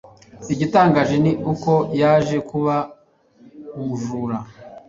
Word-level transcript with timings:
Igitangaje 0.53 1.15
ni 1.23 1.31
uko, 1.51 1.71
yaje 2.01 2.37
kuba 2.49 2.75
umujura 3.79 4.37